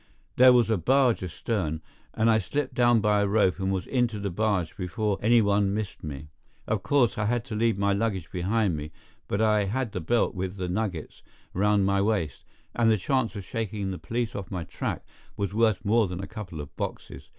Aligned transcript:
There 0.35 0.51
was 0.51 0.71
a 0.71 0.77
barge 0.77 1.21
astern, 1.23 1.79
and 2.15 2.27
I 2.27 2.39
slipped 2.39 2.73
down 2.73 3.01
by 3.01 3.21
a 3.21 3.27
rope 3.27 3.59
and 3.59 3.71
was 3.71 3.85
into 3.85 4.19
the 4.19 4.31
barge 4.31 4.75
before 4.75 5.19
any 5.21 5.43
one 5.43 5.75
missed 5.75 6.03
me. 6.03 6.29
Of 6.65 6.81
course 6.81 7.19
I 7.19 7.25
had 7.25 7.45
to 7.45 7.55
leave 7.55 7.77
my 7.77 7.93
luggage 7.93 8.31
behind 8.31 8.75
me, 8.75 8.91
but 9.27 9.43
I 9.43 9.65
had 9.65 9.91
the 9.91 9.99
belt 10.01 10.33
with 10.33 10.55
the 10.55 10.67
nuggets 10.69 11.21
round 11.53 11.85
my 11.85 12.01
waist, 12.01 12.43
and 12.73 12.89
the 12.89 12.97
chance 12.97 13.35
of 13.35 13.45
shaking 13.45 13.91
the 13.91 13.99
police 13.99 14.33
off 14.35 14.49
my 14.49 14.63
track 14.63 15.05
was 15.37 15.53
worth 15.53 15.85
more 15.85 16.07
than 16.07 16.19
a 16.19 16.25
couple 16.25 16.61
of 16.61 16.75
boxes. 16.75 17.29